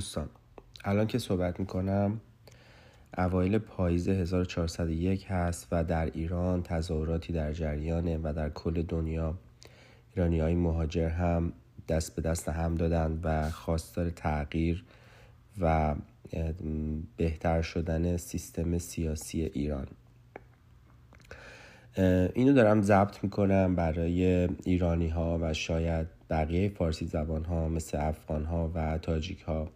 [0.00, 0.28] دوستان
[0.84, 2.20] الان که صحبت می‌کنم
[3.18, 9.34] اوایل پاییز 1401 هست و در ایران تظاهراتی در جریانه و در کل دنیا.
[10.14, 11.52] ایرانی های مهاجر هم
[11.88, 14.84] دست به دست هم دادن و خواستار تغییر
[15.60, 15.94] و
[17.16, 19.86] بهتر شدن سیستم سیاسی ایران.
[22.34, 28.44] اینو دارم ضبط می‌کنم برای ایرانی ها و شاید بقیه فارسی زبان ها مثل افغان
[28.44, 29.68] ها و تاجیک ها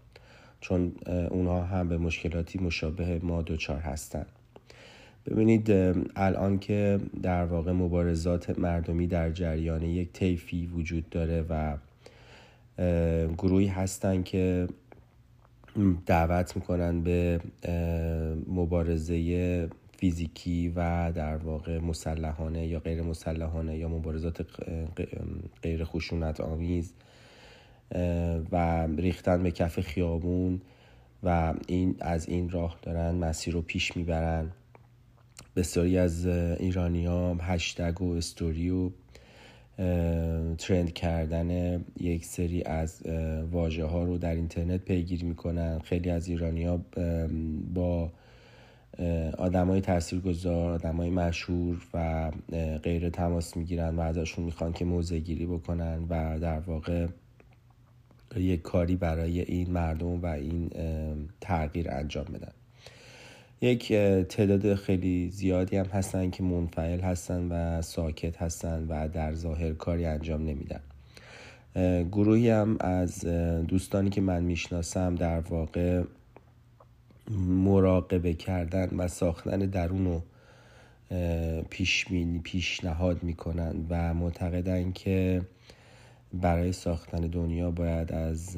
[0.64, 0.92] چون
[1.30, 4.26] اونها هم به مشکلاتی مشابه ما دوچار هستند
[5.26, 5.70] ببینید
[6.16, 11.76] الان که در واقع مبارزات مردمی در جریان یک طیفی وجود داره و
[13.38, 14.68] گروهی هستن که
[16.06, 17.40] دعوت می‌کنن به
[18.48, 24.46] مبارزه فیزیکی و در واقع مسلحانه یا غیر مسلحانه یا مبارزات
[25.62, 26.92] غیر خشونت آمیز
[28.52, 30.60] و ریختن به کف خیابون
[31.22, 34.50] و این از این راه دارن مسیر رو پیش می‌برن.
[35.56, 38.90] بسیاری از ایرانی ها هشتگ و استوری و
[40.58, 43.02] ترند کردن یک سری از
[43.52, 45.78] واژه ها رو در اینترنت پیگیری می‌کنن.
[45.78, 46.80] خیلی از ایرانی ها
[47.74, 48.12] با
[49.38, 52.30] آدم های تأثیر گذار آدم های مشهور و
[52.82, 57.06] غیر تماس می‌گیرن و ازشون می‌خوان که موضع گیری بکنن و در واقع
[58.36, 60.70] یک کاری برای این مردم و این
[61.40, 62.52] تغییر انجام بدن.
[63.60, 63.92] یک
[64.28, 70.04] تعداد خیلی زیادی هم هستن که منفعل هستن و ساکت هستن و در ظاهر کاری
[70.06, 70.80] انجام نمیدن.
[72.04, 73.24] گروهی هم از
[73.68, 76.02] دوستانی که من می‌شناسم در واقع
[77.48, 80.22] مراقبه کردن و ساختن درون رو
[81.70, 82.06] پیش
[82.42, 85.42] پیشنهاد می‌کنن و معتقدن که
[86.40, 88.56] برای ساختن دنیا باید از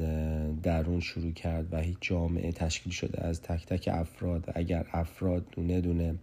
[0.63, 4.51] درون شروع کرد و هیچ جامعه تشکیل شده از تک تک افراد.
[4.55, 6.15] اگر افراد دونه دونه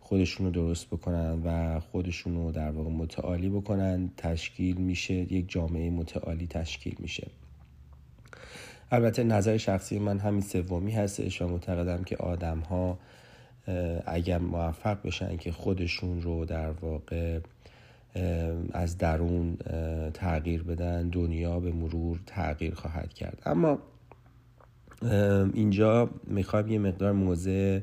[0.00, 5.90] خودشون رو درست بکنن و خودشون رو در واقع متعالی بکنن تشکیل میشه یک جامعه
[5.90, 7.26] متعالی تشکیل میشه.
[8.90, 12.98] البته نظر شخصی من همین سومی هستش و معتقدم که آدم ها
[14.06, 17.40] اگر موفق بشن که خودشون رو در واقع
[18.72, 19.56] از درون
[20.14, 23.42] تغییر بدن دنیا به مرور تغییر خواهد کرد.
[23.46, 23.78] اما
[25.54, 27.80] اینجا می‌خوایم یه مقدار موضع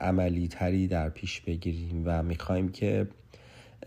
[0.00, 3.06] عملی تری در پیش بگیریم و می‌خوایم که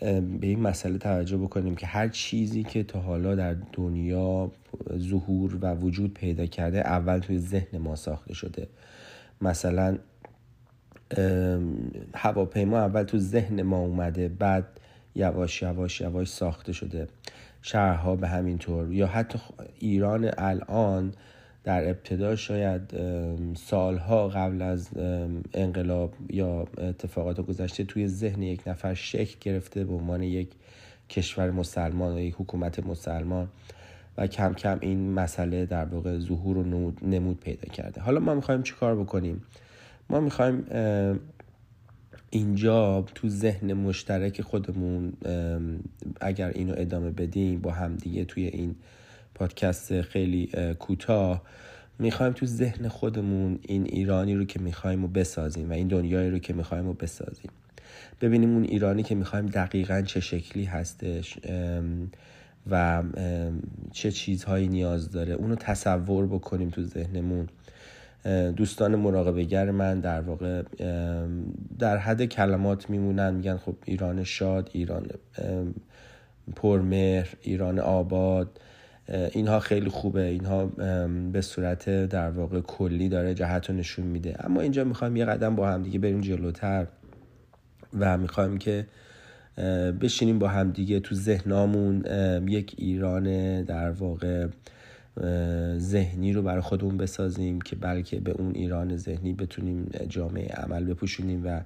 [0.01, 4.51] به این مسئله توجه بکنیم که هر چیزی که تا حالا در دنیا
[4.97, 8.67] ظهور و وجود پیدا کرده اول توی ذهن ما ساخته شده.
[9.41, 9.97] مثلا
[12.13, 14.79] هواپیما اول تو ذهن ما اومده بعد
[15.15, 17.07] یواش یواش یواش ساخته شده.
[17.61, 18.93] شهرها به همین طور.
[18.93, 19.39] یا حتی
[19.79, 21.13] ایران الان
[21.63, 22.81] در ابتدا شاید
[23.55, 24.89] سالها قبل از
[25.53, 30.49] انقلاب یا اتفاقات گذشته توی ذهن یک نفر شکل گرفته به عنوان یک
[31.09, 33.47] کشور مسلمان و یک حکومت مسلمان
[34.17, 38.01] و کم کم این مسئله در واقع ظهور و نمود پیدا کرده.
[38.01, 39.43] حالا ما می‌خوایم چی کار بکنیم؟
[40.09, 40.65] ما می‌خوایم
[42.33, 45.13] اینجا تو ذهن مشترک خودمون
[46.21, 48.75] اگر اینو ادامه بدیم با هم دیگه توی این
[49.35, 50.49] پادکست خیلی
[50.79, 51.41] کوتاه
[51.99, 56.39] می‌خوایم تو ذهن خودمون این ایرانی رو که می‌خوایم و بسازیم و این دنیایی رو
[56.39, 57.51] که می‌خوایم و بسازیم.
[58.21, 61.37] ببینیم اون ایرانی که می‌خوایم دقیقا چه شکلی هستش
[62.71, 63.03] و
[63.91, 65.33] چه چیزهایی نیاز داره.
[65.33, 67.47] اونو تصور بکنیم تو ذهنمون.
[68.55, 70.63] دوستان مراقبهگر من در واقع
[71.79, 75.07] در حد کلمات میمونن میگن خب ایران شاد ایران
[76.55, 78.59] پرمهر ایران آباد
[79.31, 80.65] اینها خیلی خوبه اینها
[81.31, 84.35] به صورت در واقع کلی داره جهت رو نشون میده.
[84.45, 86.87] اما اینجا می‌خوایم یه قدم با هم دیگه بریم جلوتر
[87.99, 88.85] و می‌خوایم که
[90.01, 92.05] بشینیم با هم دیگه تو ذهنامون
[92.47, 94.47] یک ایران در واقع
[95.77, 101.45] ذهنی رو برای خودمون بسازیم که بلکه به اون ایران ذهنی بتونیم جامعه عمل بپوشونیم
[101.45, 101.61] و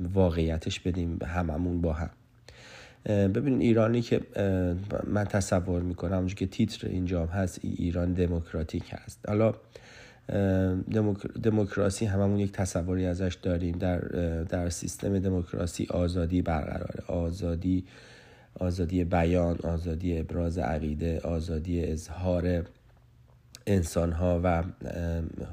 [0.00, 2.10] واقعیتش بدیم هممون با هم.
[3.06, 4.20] ببینید ایرانی که
[5.06, 9.28] من تصور می‌کنم اونجور که تیتر اینجا هست ایران دموکراتیک هست.
[9.28, 9.54] حالا
[11.42, 13.78] دموکراسی هممون یک تصوری ازش داریم.
[13.78, 13.98] در
[14.42, 17.04] در سیستم دموکراسی آزادی برقراره.
[17.06, 17.84] آزادی
[18.54, 22.64] آزادی بیان آزادی ابراز عقیده آزادی اظهار
[23.66, 24.62] انسان ها و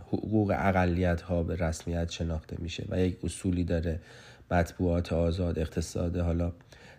[0.07, 3.99] حقوق اقلیت ها به رسمیت شناخته میشه و یک اصولی داره
[4.51, 6.53] مطبوعات آزاد اقتصاد حالا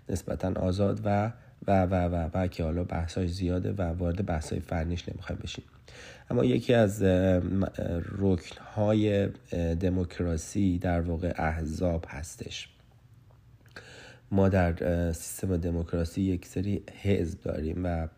[0.09, 1.33] نسبتا آزاد و
[1.67, 5.65] و و و و که حالا بحثای زیاده و وارد بحثای فنیش نمی‌خوایم بشیم.
[6.31, 7.03] اما یکی از
[8.19, 9.29] رکنهای
[9.81, 12.69] دموکراسی در واقع احزاب هستش.
[14.31, 18.09] ما در سیستم دموکراسی یک سری حزب داریم و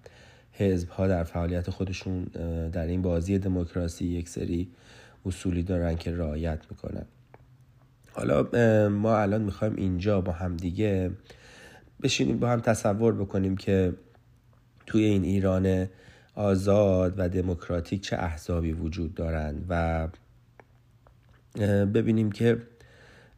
[0.58, 2.24] حزب ها در فعالیت خودشون
[2.72, 4.68] در این بازی دموکراسی یک سری
[5.26, 7.04] اصولی دارن که رعایت می‌کنن.
[8.12, 8.42] حالا
[8.88, 11.10] ما الان می‌خوایم اینجا با هم دیگه
[12.02, 13.92] بشینیم با هم تصور بکنیم که
[14.86, 15.88] توی این ایران
[16.34, 20.08] آزاد و دموکراتیک چه احزابی وجود دارند و
[21.86, 22.62] ببینیم که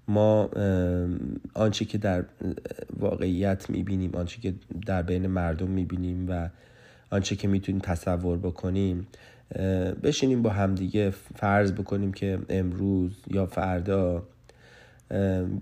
[0.08, 0.50] ما
[1.54, 2.24] آنچه که در
[2.96, 4.54] واقعیت می‌بینیم آنچه که
[4.86, 6.48] در بین مردم می‌بینیم و
[7.10, 9.06] آنچه که می‌تونیم تصور بکنیم
[10.02, 14.22] بشینیم با همدیگه فرض بکنیم که امروز یا فردا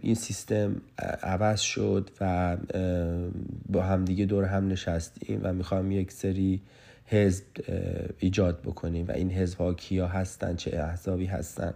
[0.02, 0.76] این سیستم
[1.22, 2.56] عوض شد و
[3.68, 6.60] با همدیگه دور هم نشستیم و می‌خوام یک سری
[7.06, 7.44] حزب
[8.18, 11.74] ایجاد بکنیم و این حزب ها کیا هستن چه احزابی هستن.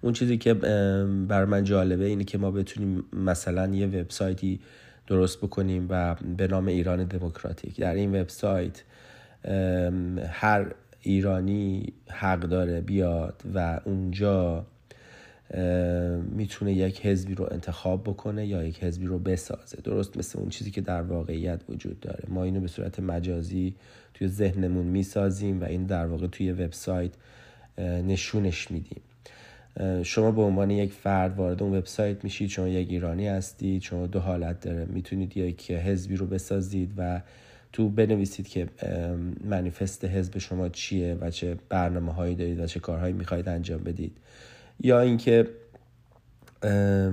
[0.00, 0.54] اون چیزی که
[1.28, 4.60] بر من جالبه اینه که ما بتونیم مثلا یه وبسایتی
[5.06, 7.80] درست بکنیم و به نام ایران دموکراتیک.
[7.80, 8.82] در این وبسایت
[10.28, 14.66] هر ایرانی حق داره بیاد و اونجا
[16.30, 19.78] می‌تونه یک حزبی رو انتخاب بکنه یا یک حزبی رو بسازه.
[19.84, 22.24] درست مثل اون چیزی که در واقعیت وجود داره.
[22.28, 23.74] ما اینو به صورت مجازی
[24.14, 27.12] توی ذهنمون می‌سازیم و این در واقع توی وبسایت
[27.78, 29.00] نشونش میدیم.
[30.02, 34.20] شما به عنوان یک فرد وارد اون وبسایت میشید شما یک ایرانی هستید شما دو
[34.20, 34.84] حالت داره.
[34.84, 37.20] می‌تونید یک حزبی رو بسازید و
[37.72, 38.68] تو بنویسید که
[39.44, 44.16] منیفست حزب شما چیه و چه برنامه هایی دارید و چه کارهایی می‌خواهید انجام بدید.
[44.80, 45.48] یا اینکه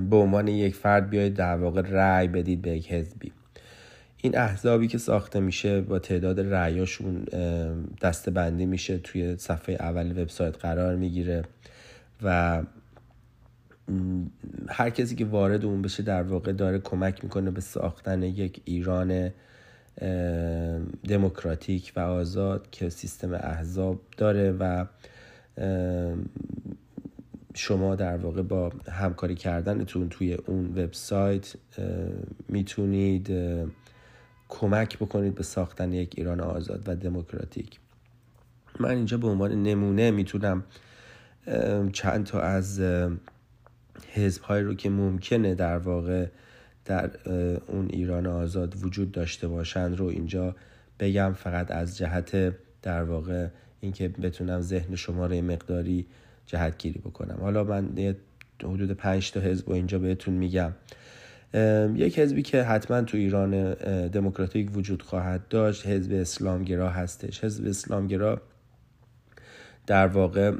[0.09, 3.31] به عنوان یک فرد بیاید در واقع رأی بدید به یک حزبی.
[4.17, 7.25] این احزابی که ساخته میشه با تعداد رأیاشون
[8.01, 11.43] دسته بندی میشه توی صفحه اول وبسایت قرار می‌گیره.
[12.23, 12.63] و
[14.69, 19.31] هر کسی که وارد اون بشه در واقع داره کمک می‌کنه به ساختن یک ایران
[21.09, 24.85] دموکراتیک و آزاد که سیستم احزاب داره و
[27.53, 31.53] شما در واقع با همکاری کردنتون توی اون وبسایت
[32.49, 33.31] می‌تونید
[34.49, 37.79] کمک بکنید به ساختن یک ایران آزاد و دموکراتیک.
[38.79, 40.63] من اینجا به عنوان نمونه می‌تونم
[41.93, 42.81] چند تا از
[44.13, 46.25] حزب های رو که ممکنه در واقع
[46.85, 47.11] در
[47.67, 50.55] اون ایران آزاد وجود داشته باشند رو اینجا
[50.99, 51.33] بگم.
[51.33, 53.47] فقط از جهت در واقع
[53.79, 56.05] اینکه بتونم ذهن شما رو مقداری
[56.45, 57.37] جهت گیری بکنم.
[57.41, 58.15] حالا من
[58.63, 60.71] حدود پنج تا حزب و اینجا بهتون میگم.
[61.95, 63.73] یک حزبی که حتما تو ایران
[64.07, 67.43] دموکراتیک وجود خواهد داشت حزب اسلامگرا هستش.
[67.43, 68.41] حزب اسلامگرا
[69.91, 70.51] در واقع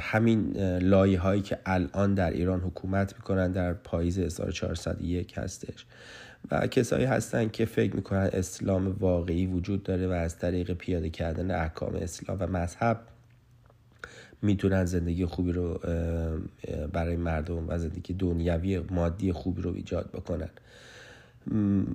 [0.00, 5.86] همین لایه هایی که الان در ایران حکومت می‌کنن در پاییز 1401 هستش
[6.50, 11.50] و کسایی هستن که فکر می‌کنن اسلام واقعی وجود داره و از طریق پیاده کردن
[11.50, 13.00] احکام اسلام و مذهب
[14.42, 15.80] می‌تونن زندگی خوبی رو
[16.92, 20.50] برای مردم و زندگی دنیوی مادی خوبی رو ایجاد بکنن.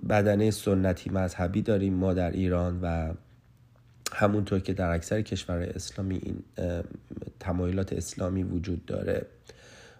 [0.10, 3.13] بدنه سنتی مذهبی داریم ما در ایران و
[4.13, 6.44] همونطور که در اکثر کشورهای اسلامی این
[7.39, 9.25] تمایلات اسلامی وجود داره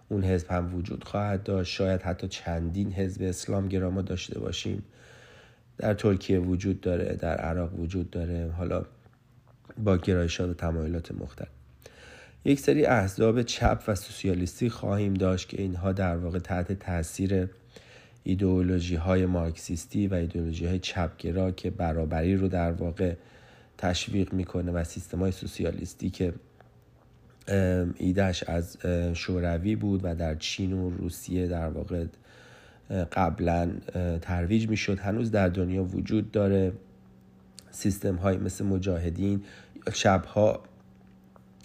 [0.08, 1.72] اون حزب هم وجود خواهد داشت.
[1.72, 4.82] شاید حتی چندین حزب اسلام گراما داشته باشیم.
[5.78, 8.50] در ترکیه وجود داره در عراق وجود داره.
[8.58, 8.84] حالا
[9.84, 11.48] با گرایشات و تمایلات مختلف.
[12.44, 17.48] یک سری احزاب چپ و سوسیالیستی خواهیم داشت که اینها در واقع تحت تاثیر
[18.24, 23.14] ایدئولوژی های مارکسیستی و ایدئولوژی های چپگرا که برابری رو در واقع
[23.82, 26.34] تشویق می‌کنه و سیستم های سوسیالیستی که
[27.96, 28.76] ایدهش از
[29.14, 32.04] شوروی بود و در چین و روسیه در واقع
[33.12, 33.70] قبلا
[34.22, 34.98] ترویج می‌شد.
[34.98, 36.72] هنوز در دنیا وجود داره.
[37.70, 39.44] سیستم های مثل مجاهدین
[39.92, 40.62] شب ها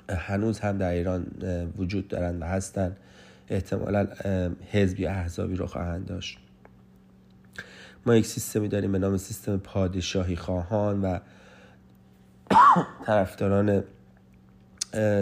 [0.09, 1.27] هنوز هم در ایران
[1.77, 2.95] وجود دارند و هستن.
[3.49, 4.07] احتمالا
[4.71, 6.37] حزبی احزابی رو خواهند داشت.
[8.05, 11.19] ما یک سیستمی داریم به نام سیستم پادشاهی خواهان و
[13.05, 13.83] طرفداران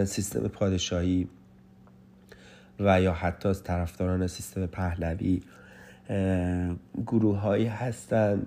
[0.04, 1.28] سیستم پادشاهی
[2.80, 5.42] و یا حتی طرفداران سیستم پهلوی
[7.06, 8.46] گروه هایی هستند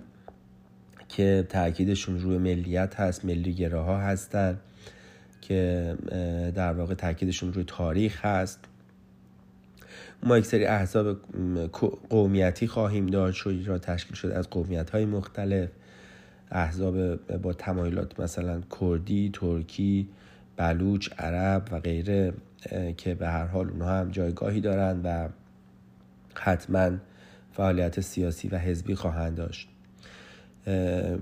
[1.08, 4.60] که تاکیدشون روی ملیت هست ملی گراها هستند
[5.40, 5.96] که
[6.54, 8.58] در واقع تاکیدشون روی تاریخ هست.
[10.22, 11.16] ما یک سری احزاب
[12.10, 15.68] قومیتی خواهیم داشت و را تشکیل شده از قومیت های مختلف.
[16.50, 20.08] احزاب با تمایلات مثلا کردی، ترکی،
[20.56, 22.32] بلوچ، عرب و غیره
[22.96, 25.28] که به هر حال اونها هم جایگاهی دارند و
[26.34, 26.90] حتما
[27.52, 29.68] فعالیت سیاسی و حزبی خواهند داشت.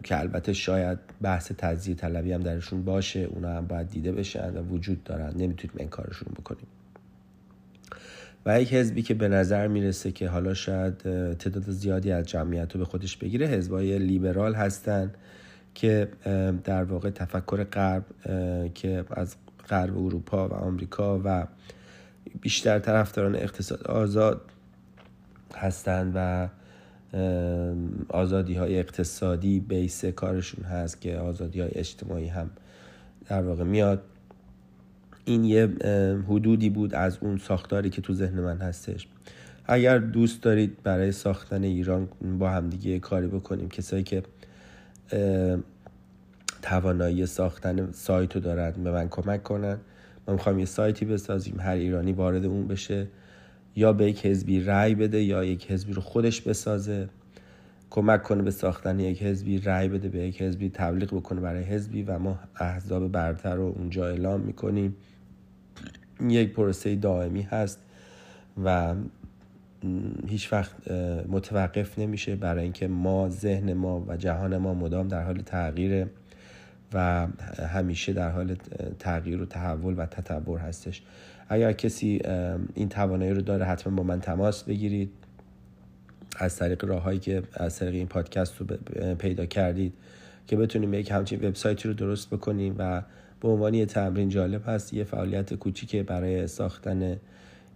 [0.03, 4.63] که البته شاید بحث تجزیه طلبی هم درشون باشه اونا هم باید دیده بشن و
[4.63, 5.33] وجود دارن.
[5.37, 6.67] نمی‌تونیم انکارشون بکنیم.
[8.47, 10.99] و یک حزبی که به نظر می‌رسه که حالا شاید
[11.35, 15.13] تعداد زیادی از جمعیت رو به خودش بگیره حزبای لیبرال هستن
[15.75, 16.09] که
[16.65, 18.05] در واقع تفکر غرب
[18.75, 19.37] که از
[19.69, 21.47] غرب اروپا و آمریکا و
[22.41, 24.41] بیشتر طرفداران اقتصاد آزاد
[25.55, 26.49] هستند و
[28.09, 32.51] آزادی های اقتصادی بیس کارشون هست که آزادی های اجتماعی هم
[33.29, 34.03] در واقع میاد.
[35.29, 35.69] این یه
[36.29, 39.09] حدودی بود از اون ساختاری که تو ذهن من هستش.
[39.67, 42.09] اگر دوست دارید برای ساختن ایران
[42.39, 44.23] با همدیگه کاری بکنیم کسایی که
[46.63, 49.79] توانایی ساختن سایت رو دارن به من کمک کنن.
[50.29, 53.07] ما می‌خوایم یه سایتی بسازیم هر ایرانی وارد اون بشه.
[53.77, 57.09] یا به یک حزبی رأی بده یا یک حزبی رو خودش بسازه.
[57.91, 62.03] کمک کنه به ساختن یک حزبی رأی بده به یک حزبی تبلیغ بکنه برای حزبی
[62.03, 64.97] و ما احزاب برتر رو اونجا اعلام می‌کنیم.
[66.29, 67.79] یک پروسه دائمی هست
[68.65, 68.95] و
[70.29, 70.91] هیچ وقت
[71.29, 76.11] متوقف نمیشه برای اینکه ما ذهن ما و جهان ما مدام در حال تغییره
[76.93, 77.27] و
[77.73, 78.57] همیشه در حال
[78.99, 81.03] تغییر و تحول و تطور هستش.
[81.49, 82.21] اگر کسی
[82.75, 85.11] این توانایی رو داره حتما با من تماس بگیرید.
[86.37, 88.67] از طریق راههایی که از طریق این پادکست رو
[89.15, 89.93] پیدا کردید
[90.47, 93.03] که بتونیم یک همچین وبسایتی رو درست بکنیم و
[93.41, 97.17] به عنوان یه تمرین جالب هست یه فعالیت کوچیکه برای ساختن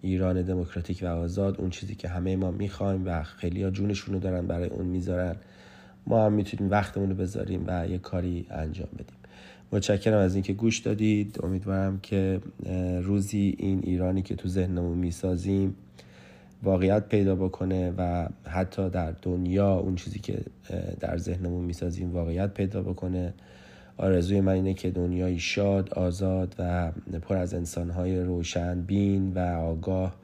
[0.03, 4.21] ایران دموکراتیک و آزاد اون چیزی که همه ما می‌خوایم و خیلی ها جونشون رو
[4.21, 5.37] دارن برای اون می‌ذارن.
[6.07, 9.17] ما هم می‌تونیم وقتمون رو بذاریم و یه کاری انجام بدیم.
[9.73, 11.39] متشکرم از اینکه گوش دادید.
[11.43, 12.41] امیدوارم که
[13.03, 15.75] روزی این ایرانی که تو ذهنمون می‌سازیم
[16.63, 20.39] واقعیت پیدا بکنه و حتی در دنیا اون چیزی که
[21.01, 23.35] در ذهنمون می‌سازیم واقعیت پیدا بکنه.
[23.97, 30.15] آرزوی من اینه که دنیای شاد آزاد و پر از انسانهای روشن بین و آگاه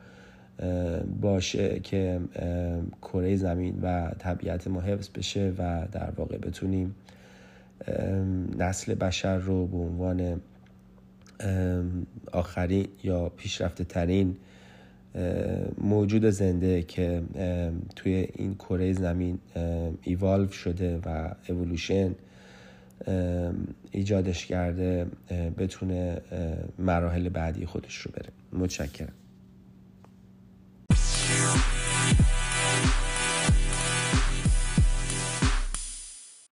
[1.20, 2.20] باشه که
[3.02, 6.94] کره زمین و طبیعت ما حفظ بشه و در واقع بتونیم
[8.58, 10.40] نسل بشر رو به عنوان
[12.32, 14.36] آخرین یا پیشرفته ترین
[15.78, 17.22] موجود زنده که
[17.96, 19.38] توی این کره زمین
[20.02, 22.14] ایوالو شده و اولوشن
[23.90, 25.06] ایجادش کرده
[25.58, 26.20] بتونه
[26.78, 28.28] مراحل بعدی خودش رو بره.
[28.52, 29.12] متشکرم.